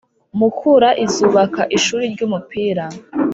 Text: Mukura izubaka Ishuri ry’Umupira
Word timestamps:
Mukura 0.39 0.89
izubaka 1.05 1.61
Ishuri 1.77 2.05
ry’Umupira 2.13 2.85